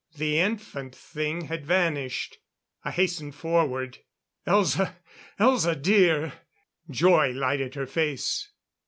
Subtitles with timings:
[0.17, 2.39] The infant thing had vanished.
[2.83, 3.99] I hastened forward.
[4.47, 4.95] "Elza!
[5.39, 6.33] Elza, dear"
[6.89, 8.49] Joy lighted her face.